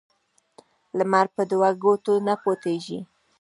لمر 0.97 1.25
په 1.35 1.41
دوه 1.51 1.69
ګوتو 1.83 2.13
نه 2.27 2.33
پټیږي 2.43 2.99